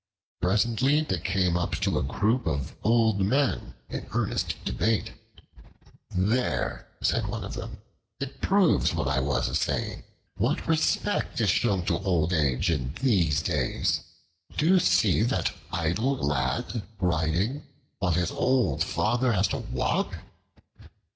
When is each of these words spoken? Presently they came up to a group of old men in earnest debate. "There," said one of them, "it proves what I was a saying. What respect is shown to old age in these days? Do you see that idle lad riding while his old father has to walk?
Presently 0.41 1.01
they 1.01 1.19
came 1.19 1.55
up 1.55 1.73
to 1.73 1.99
a 1.99 2.01
group 2.01 2.47
of 2.47 2.75
old 2.83 3.19
men 3.21 3.75
in 3.87 4.07
earnest 4.15 4.55
debate. 4.65 5.13
"There," 6.09 6.87
said 7.01 7.27
one 7.27 7.43
of 7.43 7.53
them, 7.53 7.83
"it 8.19 8.41
proves 8.41 8.95
what 8.95 9.07
I 9.07 9.19
was 9.19 9.47
a 9.47 9.53
saying. 9.53 10.01
What 10.37 10.67
respect 10.67 11.39
is 11.39 11.51
shown 11.51 11.85
to 11.85 11.99
old 11.99 12.33
age 12.33 12.71
in 12.71 12.95
these 13.03 13.43
days? 13.43 13.99
Do 14.57 14.65
you 14.65 14.79
see 14.79 15.21
that 15.21 15.51
idle 15.71 16.15
lad 16.15 16.81
riding 16.99 17.67
while 17.99 18.13
his 18.13 18.31
old 18.31 18.83
father 18.83 19.33
has 19.33 19.47
to 19.49 19.57
walk? 19.59 20.17